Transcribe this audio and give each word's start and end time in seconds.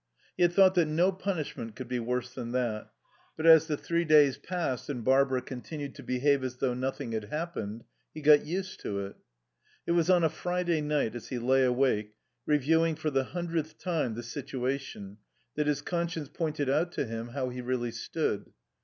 He 0.35 0.41
had 0.41 0.51
thought 0.53 0.73
that 0.73 0.87
no 0.87 1.11
punishment 1.11 1.75
could 1.75 1.87
be 1.87 1.99
worse 1.99 2.33
than 2.33 2.53
that, 2.53 2.91
but 3.37 3.45
as 3.45 3.67
the 3.67 3.77
three 3.77 4.03
days 4.03 4.35
passed 4.35 4.89
and 4.89 5.03
Barbara 5.03 5.43
continued 5.43 5.93
to 5.93 6.01
behave 6.01 6.43
as 6.43 6.55
though 6.57 6.73
nothing 6.73 7.11
had 7.11 7.25
happened, 7.25 7.83
he 8.11 8.19
got 8.19 8.43
used 8.43 8.79
to 8.79 9.05
it. 9.05 9.15
It 9.85 9.91
was 9.91 10.09
on 10.09 10.23
a 10.23 10.27
Friday 10.29 10.81
night, 10.81 11.13
as 11.13 11.27
he 11.27 11.37
lay 11.37 11.63
awake, 11.63 12.15
reviewing 12.47 12.95
for 12.95 13.11
the 13.11 13.25
hundredth 13.25 13.77
time 13.77 14.15
the 14.15 14.23
situation, 14.23 15.17
that 15.53 15.67
his 15.67 15.83
conscience 15.83 16.29
pointed 16.29 16.67
out 16.67 16.91
to 16.93 17.05
him 17.05 17.27
how 17.27 17.49
he 17.49 17.61
really 17.61 17.91
stood. 17.91 18.51